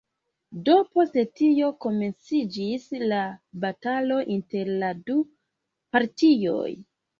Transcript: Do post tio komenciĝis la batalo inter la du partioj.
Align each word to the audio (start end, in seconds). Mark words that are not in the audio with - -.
Do 0.69 0.77
post 0.95 1.19
tio 1.39 1.69
komenciĝis 1.85 2.89
la 3.13 3.21
batalo 3.67 4.19
inter 4.39 4.75
la 4.87 4.93
du 5.11 5.21
partioj. 5.97 6.69